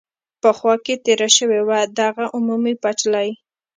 په 0.41 0.49
خوا 0.57 0.75
کې 0.85 0.95
تېره 1.05 1.29
شوې 1.37 1.59
وه، 1.67 1.79
دغه 1.99 2.25
عمومي 2.35 2.73
پټلۍ. 2.83 3.29